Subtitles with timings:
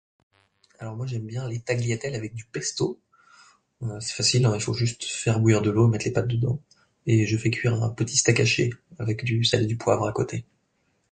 [0.79, 2.99] Alors, moi j'aime bien les tagliatelles avec du pesto.
[3.99, 6.59] C'est facile, il faut juste faire bouillir de l'eau, mettre les pâtes dedans;
[7.05, 10.11] et je fais cuire un petit steak hâché avec du sel et du poivre à
[10.11, 10.43] côté.